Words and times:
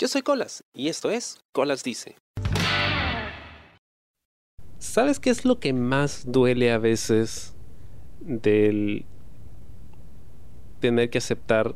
Yo 0.00 0.06
soy 0.06 0.22
Colas 0.22 0.62
y 0.72 0.86
esto 0.86 1.10
es 1.10 1.40
Colas 1.50 1.82
Dice. 1.82 2.14
¿Sabes 4.78 5.18
qué 5.18 5.30
es 5.30 5.44
lo 5.44 5.58
que 5.58 5.72
más 5.72 6.30
duele 6.30 6.70
a 6.70 6.78
veces 6.78 7.56
del 8.20 9.06
tener 10.78 11.10
que 11.10 11.18
aceptar 11.18 11.74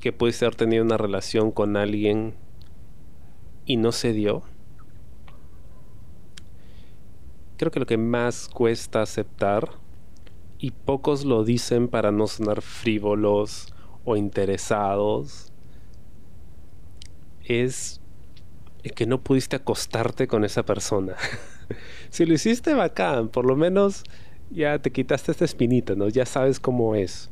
que 0.00 0.12
puedes 0.12 0.42
haber 0.42 0.56
tenido 0.56 0.82
una 0.82 0.96
relación 0.96 1.52
con 1.52 1.76
alguien 1.76 2.34
y 3.64 3.76
no 3.76 3.92
se 3.92 4.12
dio? 4.12 4.42
Creo 7.58 7.70
que 7.70 7.78
lo 7.78 7.86
que 7.86 7.96
más 7.96 8.48
cuesta 8.48 9.02
aceptar, 9.02 9.70
y 10.58 10.72
pocos 10.72 11.24
lo 11.24 11.44
dicen 11.44 11.86
para 11.86 12.10
no 12.10 12.26
sonar 12.26 12.60
frívolos 12.60 13.72
o 14.04 14.16
interesados, 14.16 15.51
es 17.44 18.00
que 18.94 19.06
no 19.06 19.22
pudiste 19.22 19.56
acostarte 19.56 20.26
con 20.26 20.44
esa 20.44 20.64
persona. 20.64 21.14
si 22.10 22.26
lo 22.26 22.34
hiciste 22.34 22.74
bacán, 22.74 23.28
por 23.28 23.46
lo 23.46 23.56
menos 23.56 24.04
ya 24.50 24.78
te 24.80 24.90
quitaste 24.90 25.32
esta 25.32 25.44
espinita, 25.44 25.94
¿no? 25.94 26.08
Ya 26.08 26.26
sabes 26.26 26.60
cómo 26.60 26.94
es. 26.94 27.30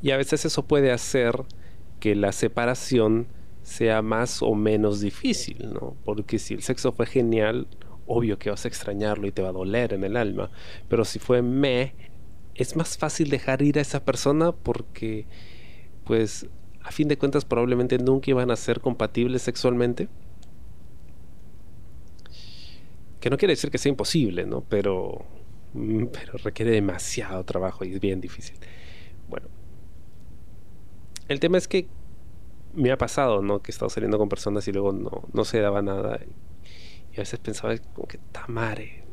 Y 0.00 0.12
a 0.12 0.16
veces 0.16 0.44
eso 0.44 0.66
puede 0.66 0.92
hacer 0.92 1.44
que 2.00 2.14
la 2.14 2.32
separación 2.32 3.26
sea 3.62 4.02
más 4.02 4.42
o 4.42 4.54
menos 4.54 5.00
difícil, 5.00 5.72
¿no? 5.72 5.96
Porque 6.04 6.38
si 6.38 6.54
el 6.54 6.62
sexo 6.62 6.92
fue 6.92 7.06
genial, 7.06 7.66
obvio 8.06 8.38
que 8.38 8.50
vas 8.50 8.64
a 8.64 8.68
extrañarlo 8.68 9.26
y 9.26 9.32
te 9.32 9.42
va 9.42 9.50
a 9.50 9.52
doler 9.52 9.92
en 9.92 10.04
el 10.04 10.16
alma. 10.16 10.50
Pero 10.88 11.04
si 11.04 11.18
fue 11.18 11.42
me, 11.42 11.94
es 12.54 12.76
más 12.76 12.96
fácil 12.96 13.28
dejar 13.30 13.60
ir 13.62 13.78
a 13.78 13.82
esa 13.82 14.04
persona 14.04 14.52
porque, 14.52 15.26
pues, 16.04 16.46
a 16.88 16.90
fin 16.90 17.06
de 17.06 17.18
cuentas 17.18 17.44
probablemente 17.44 17.98
nunca 17.98 18.30
iban 18.30 18.50
a 18.50 18.56
ser 18.56 18.80
compatibles 18.80 19.42
sexualmente. 19.42 20.08
Que 23.20 23.28
no 23.28 23.36
quiere 23.36 23.52
decir 23.52 23.70
que 23.70 23.76
sea 23.76 23.90
imposible, 23.90 24.46
¿no? 24.46 24.62
Pero, 24.62 25.26
mm, 25.74 26.06
pero 26.06 26.38
requiere 26.38 26.70
demasiado 26.70 27.44
trabajo 27.44 27.84
y 27.84 27.92
es 27.92 28.00
bien 28.00 28.22
difícil. 28.22 28.56
Bueno, 29.28 29.48
el 31.28 31.40
tema 31.40 31.58
es 31.58 31.68
que 31.68 31.88
me 32.72 32.90
ha 32.90 32.96
pasado, 32.96 33.42
¿no? 33.42 33.60
Que 33.60 33.70
he 33.70 33.74
estado 33.74 33.90
saliendo 33.90 34.16
con 34.16 34.30
personas 34.30 34.66
y 34.66 34.72
luego 34.72 34.94
no, 34.94 35.28
no 35.34 35.44
se 35.44 35.60
daba 35.60 35.82
nada. 35.82 36.18
Y 37.12 37.16
a 37.16 37.18
veces 37.18 37.38
pensaba 37.38 37.76
como 37.76 38.08
que 38.08 38.16
tamare. 38.32 39.04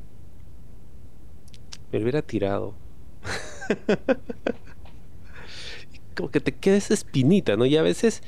Me 1.91 2.01
hubiera 2.01 2.21
tirado. 2.21 2.73
como 6.15 6.31
que 6.31 6.39
te 6.39 6.53
queda 6.53 6.77
esa 6.77 6.93
espinita, 6.93 7.55
¿no? 7.55 7.65
Y 7.65 7.77
a 7.77 7.81
veces 7.81 8.23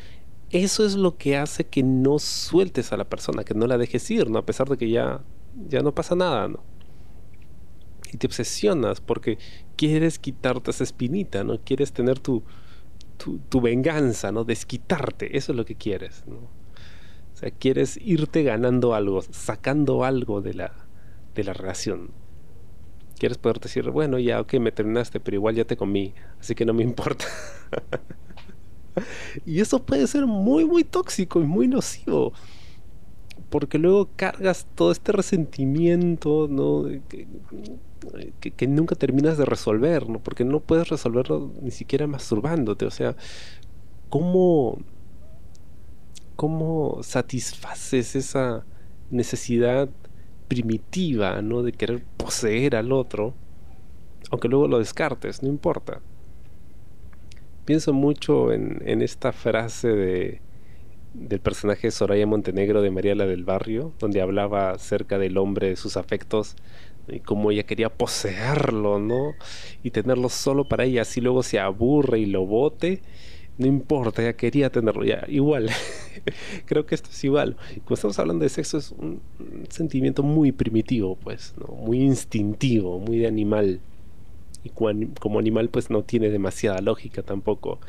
eso 0.50 0.86
es 0.86 0.96
lo 0.96 1.18
que 1.18 1.38
hace 1.38 1.66
que 1.66 1.84
no 1.84 2.20
sueltes 2.20 2.94
a 2.94 2.98
la 2.98 3.06
persona, 3.06 3.44
que 3.44 3.54
no 3.54 3.68
la 3.68 3.78
dejes 3.78 4.10
ir, 4.12 4.30
¿no? 4.30 4.40
A 4.40 4.46
pesar 4.46 4.70
de 4.70 4.78
que 4.78 4.90
ya, 4.90 5.22
ya 5.68 5.82
no 5.82 5.94
pasa 5.94 6.16
nada, 6.16 6.48
¿no? 6.48 6.64
Y 8.12 8.18
te 8.18 8.28
obsesionas 8.28 9.02
porque 9.02 9.38
quieres 9.76 10.20
quitarte 10.20 10.72
esa 10.72 10.84
espinita, 10.84 11.44
¿no? 11.44 11.60
Quieres 11.60 11.92
tener 11.92 12.20
tu, 12.20 12.44
tu, 13.18 13.62
venganza, 13.62 14.32
¿no? 14.32 14.44
Desquitarte, 14.46 15.38
eso 15.38 15.52
es 15.52 15.58
lo 15.58 15.66
que 15.66 15.76
quieres, 15.76 16.24
¿no? 16.28 16.38
O 16.38 17.40
sea, 17.40 17.52
quieres 17.52 18.00
irte 18.02 18.44
ganando 18.44 18.94
algo, 18.94 19.22
sacando 19.22 20.04
algo 20.04 20.42
de 20.42 20.54
la, 20.54 20.88
de 21.36 21.44
la 21.44 21.54
relación. 21.54 22.12
Quieres 23.18 23.38
poder 23.38 23.60
decir, 23.60 23.90
bueno, 23.90 24.20
ya, 24.20 24.40
ok, 24.42 24.54
me 24.56 24.72
terminaste, 24.72 25.20
pero 25.20 25.36
igual 25.36 25.56
ya 25.56 25.66
te 25.66 25.78
comí, 25.78 26.14
así 26.40 26.56
que 26.56 26.66
no 26.66 26.74
me 26.74 26.84
importa. 26.92 27.26
y 29.46 29.60
eso 29.60 29.84
puede 29.84 30.08
ser 30.08 30.26
muy, 30.26 30.66
muy 30.66 30.84
tóxico 30.84 31.42
y 31.42 31.46
muy 31.46 31.68
nocivo. 31.68 32.34
Porque 33.50 33.78
luego 33.78 34.10
cargas 34.16 34.68
todo 34.76 34.92
este 34.92 35.14
resentimiento, 35.14 36.48
¿no? 36.50 36.86
que, 38.40 38.68
nunca 38.68 38.96
terminas 38.96 39.38
de 39.38 39.46
resolver, 39.46 40.10
¿no? 40.10 40.20
Porque 40.20 40.44
no 40.44 40.60
puedes 40.60 40.90
resolverlo 40.90 41.52
ni 41.62 41.72
siquiera 41.72 42.08
masturbándote. 42.08 42.86
O 42.86 42.92
sea, 42.92 43.16
¿cómo, 44.10 44.78
cómo 46.36 47.00
satisfaces 47.04 48.16
esa 48.16 48.66
necesidad 49.10 49.90
primitiva, 50.48 51.42
¿no? 51.42 51.64
De 51.64 51.72
querer 51.72 52.04
poseer 52.18 52.76
al 52.76 52.92
otro, 52.92 53.34
aunque 54.32 54.48
luego 54.48 54.68
lo 54.68 54.80
descartes, 54.80 55.44
no 55.44 55.50
importa. 55.50 56.02
Pienso 57.66 57.94
mucho 57.94 58.54
en, 58.54 59.02
esta 59.02 59.34
frase 59.34 59.90
de, 59.90 60.42
del 61.14 61.40
personaje 61.40 61.92
Soraya 61.92 62.26
Montenegro 62.26 62.82
de 62.82 62.92
María 62.92 63.16
la 63.16 63.26
del 63.26 63.44
Barrio, 63.44 63.94
donde 64.00 64.22
hablaba 64.22 64.72
acerca 64.72 65.18
del 65.18 65.38
hombre, 65.38 65.70
de 65.70 65.76
sus 65.76 65.98
afectos, 65.98 66.56
y 67.10 67.20
como 67.20 67.52
ella 67.52 67.64
quería 67.64 67.90
poseerlo, 67.90 69.00
¿no? 69.00 69.34
Y 69.84 69.92
tenerlo 69.92 70.30
solo 70.30 70.66
para 70.66 70.86
ella, 70.86 71.02
así 71.02 71.22
luego 71.22 71.44
se 71.44 71.60
aburre 71.60 72.20
y 72.20 72.26
lo 72.26 72.46
bote, 72.46 73.02
no 73.58 73.66
importa, 73.66 74.22
ella 74.22 74.34
quería 74.34 74.72
tenerlo 74.72 75.04
ya, 75.04 75.26
igual. 75.28 75.70
Creo 76.66 76.86
que 76.86 76.96
esto 76.96 77.10
es 77.12 77.24
igual. 77.24 77.58
Como 77.86 77.96
estamos 77.96 78.20
hablando 78.20 78.44
de 78.44 78.50
sexo, 78.50 78.78
es 78.78 78.92
un, 78.92 79.22
sentimiento 79.70 80.22
muy 80.22 80.52
primitivo, 80.52 81.16
pues, 81.16 81.56
¿no? 81.58 81.74
Muy 81.74 82.02
instintivo, 82.02 83.00
muy 83.00 83.18
de 83.18 83.28
animal. 83.28 83.80
Y 84.64 84.70
como 84.70 85.40
animal, 85.40 85.70
pues 85.70 85.90
no 85.90 86.04
tiene 86.04 86.30
demasiada 86.30 86.82
lógica 86.82 87.24
tampoco. 87.24 87.80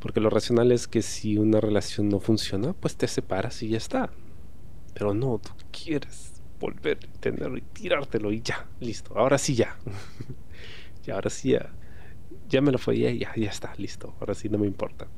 Porque 0.00 0.20
lo 0.20 0.30
racional 0.30 0.72
es 0.72 0.88
que 0.88 1.02
si 1.02 1.36
una 1.38 1.60
relación 1.60 2.08
no 2.08 2.18
funciona, 2.18 2.72
pues 2.72 2.96
te 2.96 3.06
separas 3.06 3.62
y 3.62 3.68
ya 3.68 3.76
está. 3.76 4.10
Pero 4.94 5.14
no, 5.14 5.38
tú 5.38 5.50
quieres 5.70 6.32
volver 6.58 6.98
a 7.02 7.20
tenerlo 7.20 7.58
y 7.58 7.60
tirártelo 7.60 8.32
y 8.32 8.40
ya, 8.40 8.66
listo, 8.80 9.16
ahora 9.16 9.38
sí 9.38 9.54
ya. 9.54 9.76
y 11.06 11.10
ahora 11.10 11.30
sí 11.30 11.50
ya. 11.50 11.70
Ya 12.48 12.60
me 12.60 12.72
lo 12.72 12.78
ya, 12.78 13.10
ya, 13.10 13.34
ya 13.34 13.50
está, 13.50 13.74
listo, 13.76 14.14
ahora 14.20 14.34
sí 14.34 14.48
no 14.48 14.58
me 14.58 14.66
importa. 14.66 15.08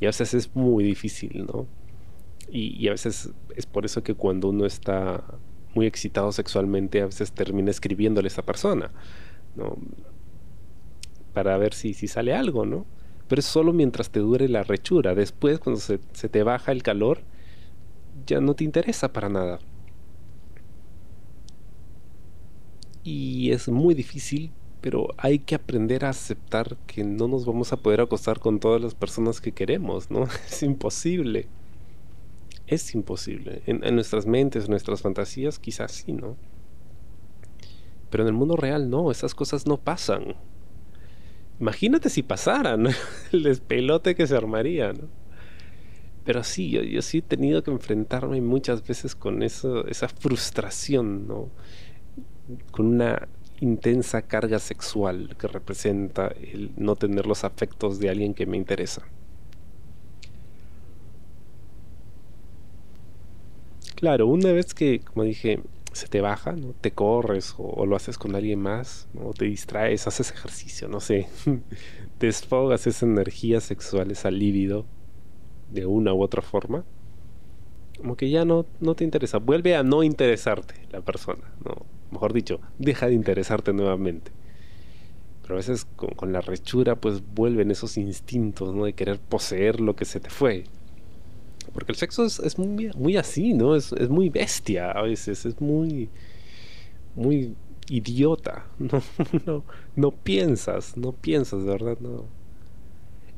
Y 0.00 0.06
a 0.06 0.08
veces 0.08 0.34
es 0.34 0.54
muy 0.54 0.84
difícil, 0.84 1.46
¿no? 1.46 1.66
Y, 2.50 2.88
a 2.88 2.92
veces 2.92 3.30
es 3.56 3.66
por 3.66 3.84
eso 3.84 4.02
que 4.02 4.14
cuando 4.14 4.48
uno 4.48 4.66
está 4.66 5.22
muy 5.74 5.86
excitado 5.86 6.32
sexualmente, 6.32 7.00
a 7.00 7.06
veces 7.06 7.32
termina 7.32 7.70
escribiéndole 7.70 8.26
a 8.26 8.32
esa 8.32 8.42
persona, 8.42 8.90
¿no? 9.56 9.76
Para 11.32 11.56
ver 11.58 11.74
si, 11.74 11.94
si 11.94 12.08
sale 12.08 12.34
algo, 12.34 12.66
¿no? 12.66 12.86
Pero 13.28 13.40
es 13.40 13.46
solo 13.46 13.72
mientras 13.72 14.10
te 14.10 14.20
dure 14.20 14.48
la 14.48 14.64
rechura. 14.64 15.14
Después, 15.14 15.60
cuando 15.60 15.80
se, 15.80 16.00
se 16.12 16.28
te 16.28 16.42
baja 16.42 16.72
el 16.72 16.82
calor, 16.82 17.20
ya 18.26 18.40
no 18.40 18.54
te 18.54 18.64
interesa 18.64 19.12
para 19.12 19.28
nada. 19.28 19.60
y 23.02 23.50
es 23.52 23.68
muy 23.68 23.94
difícil, 23.94 24.52
pero 24.80 25.08
hay 25.18 25.38
que 25.38 25.54
aprender 25.54 26.04
a 26.04 26.10
aceptar 26.10 26.76
que 26.86 27.04
no 27.04 27.28
nos 27.28 27.44
vamos 27.44 27.72
a 27.72 27.76
poder 27.76 28.00
acostar 28.00 28.40
con 28.40 28.60
todas 28.60 28.80
las 28.80 28.94
personas 28.94 29.40
que 29.40 29.52
queremos, 29.52 30.10
¿no? 30.10 30.24
Es 30.48 30.62
imposible. 30.62 31.46
Es 32.66 32.94
imposible. 32.94 33.62
En, 33.66 33.94
nuestras 33.94 34.26
mentes, 34.26 34.64
en 34.64 34.70
nuestras 34.70 35.02
fantasías, 35.02 35.58
quizás 35.58 35.92
sí, 35.92 36.12
¿no? 36.12 36.36
Pero 38.10 38.22
en 38.24 38.28
el 38.28 38.34
mundo 38.34 38.56
real 38.56 38.88
no, 38.88 39.10
esas 39.10 39.34
cosas 39.34 39.66
no 39.66 39.76
pasan. 39.76 40.34
Imagínate 41.58 42.08
si 42.08 42.22
pasaran, 42.22 42.86
el 43.32 43.42
despelote 43.42 44.14
que 44.14 44.26
se 44.26 44.36
armaría, 44.36 44.92
¿no? 44.92 45.08
Pero 46.24 46.44
sí, 46.44 46.70
yo, 46.70 47.02
sí 47.02 47.18
he 47.18 47.22
tenido 47.22 47.62
que 47.62 47.70
enfrentarme 47.70 48.40
muchas 48.40 48.86
veces 48.86 49.16
con 49.16 49.42
esa 49.42 50.08
frustración, 50.08 51.26
¿no? 51.26 51.48
con 52.70 52.86
una 52.86 53.28
intensa 53.60 54.22
carga 54.22 54.58
sexual 54.58 55.36
que 55.38 55.46
representa 55.46 56.28
el 56.28 56.72
no 56.76 56.96
tener 56.96 57.26
los 57.26 57.44
afectos 57.44 57.98
de 57.98 58.10
alguien 58.10 58.34
que 58.34 58.46
me 58.46 58.56
interesa. 58.56 59.02
Claro, 63.94 64.26
una 64.28 64.52
vez 64.52 64.72
que, 64.72 65.00
como 65.00 65.24
dije, 65.24 65.60
se 65.92 66.08
te 66.08 66.22
baja, 66.22 66.52
¿no? 66.52 66.72
te 66.80 66.92
corres 66.92 67.54
o, 67.58 67.84
lo 67.84 67.96
haces 67.96 68.16
con 68.16 68.34
alguien 68.34 68.60
más, 68.60 69.08
o 69.22 69.34
te 69.34 69.44
distraes, 69.44 70.06
haces 70.06 70.30
ejercicio, 70.30 70.88
no 70.88 71.00
sé, 71.00 71.28
desfogas 72.18 72.86
esa 72.86 73.04
energía 73.04 73.60
sexual, 73.60 74.10
esa 74.10 74.30
líbido, 74.30 74.86
de 75.70 75.86
una 75.86 76.14
u 76.14 76.22
otra 76.22 76.40
forma, 76.42 76.84
como 77.98 78.16
que 78.16 78.30
ya 78.30 78.46
no, 78.46 78.64
no 78.80 78.94
te 78.94 79.04
interesa, 79.04 79.38
vuelve 79.38 79.76
a 79.76 79.82
no 79.82 80.02
interesarte 80.02 80.74
la 80.90 81.02
persona, 81.02 81.52
¿no? 81.64 81.99
Mejor 82.10 82.32
dicho, 82.32 82.60
deja 82.78 83.06
de 83.06 83.14
interesarte 83.14 83.72
nuevamente. 83.72 84.30
Pero 85.42 85.54
a 85.54 85.56
veces 85.56 85.86
con, 85.96 86.32
la 86.32 86.40
rechura 86.40 86.96
pues 86.96 87.22
vuelven 87.34 87.70
esos 87.70 87.96
instintos, 87.96 88.74
¿no? 88.74 88.84
De 88.84 88.92
querer 88.92 89.18
poseer 89.18 89.80
lo 89.80 89.96
que 89.96 90.04
se 90.04 90.20
te 90.20 90.30
fue. 90.30 90.64
Porque 91.72 91.92
el 91.92 91.96
sexo 91.96 92.24
es, 92.24 92.58
muy, 92.58 92.90
muy, 92.96 93.16
así, 93.16 93.54
¿no? 93.54 93.76
Es, 93.76 93.92
muy 94.08 94.28
bestia 94.28 94.90
a 94.90 95.02
veces, 95.02 95.46
es 95.46 95.60
muy, 95.60 96.08
muy 97.14 97.54
idiota. 97.88 98.66
No, 98.78 99.02
no, 99.46 99.64
no 99.96 100.10
piensas, 100.10 100.96
no 100.96 101.12
piensas, 101.12 101.64
de 101.64 101.70
verdad, 101.70 101.98
no. 102.00 102.24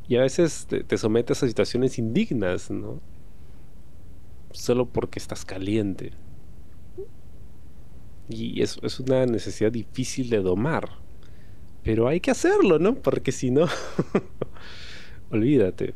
Y 0.08 0.16
a 0.16 0.22
veces 0.22 0.66
te, 0.68 0.84
te 0.84 0.98
sometes 0.98 1.42
a 1.42 1.48
situaciones 1.48 1.98
indignas, 1.98 2.70
¿no? 2.70 3.00
solo 4.52 4.86
porque 4.86 5.18
estás 5.18 5.44
caliente. 5.44 6.12
Y 8.28 8.62
eso 8.62 8.80
es 8.84 9.00
una 9.00 9.26
necesidad 9.26 9.72
difícil 9.72 10.30
de 10.30 10.42
domar. 10.42 10.88
Pero 11.82 12.08
hay 12.08 12.20
que 12.20 12.30
hacerlo, 12.30 12.78
¿no? 12.78 12.94
Porque 12.94 13.32
si 13.32 13.50
no, 13.50 13.66
olvídate. 15.30 15.94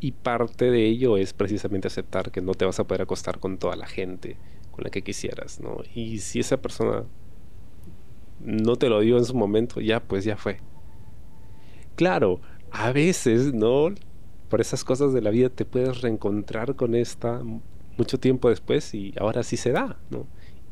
Y 0.00 0.12
parte 0.12 0.70
de 0.70 0.86
ello 0.86 1.16
es 1.16 1.32
precisamente 1.32 1.88
aceptar 1.88 2.30
que 2.30 2.40
no 2.40 2.54
te 2.54 2.64
vas 2.64 2.78
a 2.80 2.84
poder 2.84 3.02
acostar 3.02 3.38
con 3.38 3.58
toda 3.58 3.76
la 3.76 3.86
gente 3.86 4.36
con 4.70 4.84
la 4.84 4.90
que 4.90 5.02
quisieras, 5.02 5.60
¿no? 5.60 5.78
Y 5.92 6.18
si 6.18 6.38
esa 6.38 6.56
persona 6.62 7.04
no 8.40 8.76
te 8.76 8.88
lo 8.88 9.00
dio 9.00 9.18
en 9.18 9.24
su 9.24 9.34
momento, 9.34 9.80
ya 9.80 10.00
pues 10.00 10.24
ya 10.24 10.36
fue. 10.36 10.60
Claro, 11.96 12.40
a 12.70 12.92
veces, 12.92 13.52
¿no? 13.52 13.92
Por 14.48 14.60
esas 14.60 14.84
cosas 14.84 15.12
de 15.12 15.20
la 15.20 15.30
vida 15.30 15.48
te 15.48 15.64
puedes 15.64 16.00
reencontrar 16.00 16.76
con 16.76 16.94
esta 16.94 17.42
mucho 17.96 18.20
tiempo 18.20 18.48
después 18.48 18.94
y 18.94 19.12
ahora 19.18 19.42
sí 19.42 19.56
se 19.56 19.72
da, 19.72 19.98
¿no? 20.10 20.26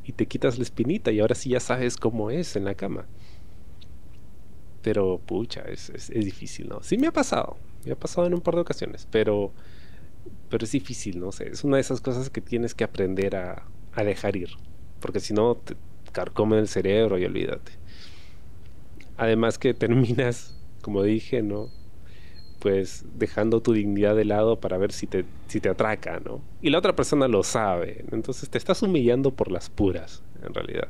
Y 0.07 0.13
te 0.13 0.27
quitas 0.27 0.59
la 0.59 0.63
espinita 0.63 1.11
y 1.11 1.21
ahora 1.21 1.35
sí 1.35 1.51
ya 1.51 1.61
sabes 1.61 1.97
cómo 1.97 2.31
es 2.31 2.57
en 2.57 2.65
la 2.65 2.75
cama. 2.75 3.07
Pero, 4.83 5.21
pucha, 5.25 5.63
es, 5.63 5.91
es, 5.91 6.09
difícil, 6.11 6.69
¿no? 6.69 6.83
Sí 6.83 6.97
me 6.97 7.09
ha 7.09 7.13
pasado, 7.13 7.57
me 7.85 7.93
ha 7.93 7.99
pasado 7.99 8.27
en 8.27 8.35
un 8.35 8.41
par 8.41 8.55
de 8.55 8.61
ocasiones, 8.61 9.09
pero, 9.11 9.53
pero 10.49 10.65
es 10.65 10.71
difícil, 10.71 11.19
¿no? 11.19 11.33
sé, 11.33 11.49
es 11.49 11.65
una 11.65 11.77
de 11.77 11.81
esas 11.81 12.01
cosas 12.01 12.31
que 12.31 12.41
tienes 12.41 12.73
que 12.73 12.85
aprender 12.85 13.35
a, 13.35 13.67
a 13.95 14.05
dejar 14.05 14.37
ir, 14.37 14.51
porque 15.01 15.19
si 15.19 15.35
no 15.35 15.57
te 15.57 15.75
carcomen 16.17 16.61
el 16.61 16.69
cerebro 16.69 17.19
y 17.19 17.25
olvídate. 17.27 17.73
Además 19.19 19.59
que 19.59 19.75
terminas, 19.85 20.59
como 20.81 21.03
dije, 21.03 21.43
¿no? 21.43 21.69
Pues 22.59 23.05
dejando 23.15 23.61
tu 23.61 23.73
dignidad 23.73 24.17
de 24.17 24.25
lado 24.25 24.61
para 24.61 24.79
ver 24.79 24.93
si 24.93 25.07
te, 25.07 25.25
si 25.47 25.61
te 25.61 25.69
atraca, 25.69 26.21
¿no? 26.21 26.41
Y 26.63 26.71
la 26.71 26.79
otra 26.79 26.97
persona 26.97 27.29
lo 27.29 27.43
sabe, 27.43 28.05
entonces 28.11 28.49
te 28.49 28.59
estás 28.59 28.83
humillando 28.83 29.33
por 29.33 29.53
las 29.53 29.69
puras, 29.69 30.23
en 30.43 30.55
realidad. 30.55 30.89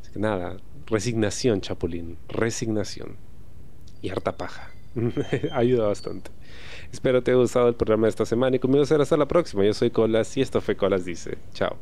Así 0.00 0.12
que 0.12 0.18
nada, 0.18 0.58
resignación, 0.86 1.60
Chapulín, 1.60 2.18
resignación. 2.28 3.16
Y 4.02 4.10
harta 4.10 4.36
paja. 4.36 4.70
Ayuda 5.52 5.88
bastante. 5.88 6.30
Espero 6.92 7.22
te 7.22 7.30
haya 7.30 7.40
gustado 7.40 7.68
el 7.68 7.74
programa 7.74 8.06
de 8.06 8.10
esta 8.10 8.24
semana 8.24 8.56
y 8.56 8.58
conmigo 8.58 8.84
será 8.84 9.02
hasta 9.02 9.16
la 9.16 9.26
próxima. 9.26 9.64
Yo 9.64 9.74
soy 9.74 9.90
Colas 9.90 10.36
y 10.36 10.42
esto 10.42 10.60
fue 10.60 10.76
Colas 10.76 11.04
Dice. 11.04 11.38
Chao. 11.52 11.78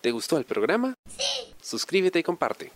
¿Te 0.00 0.10
gustó 0.10 0.36
el 0.38 0.44
programa? 0.44 0.94
Sí. 1.08 1.54
Suscríbete 1.60 2.18
y 2.18 2.22
comparte. 2.22 2.70